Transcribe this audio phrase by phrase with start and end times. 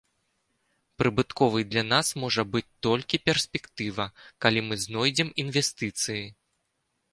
[1.01, 4.09] Прыбытковай для нас можа быць толькі перспектыва,
[4.47, 6.23] калі мы знойдзем інвестыцыі.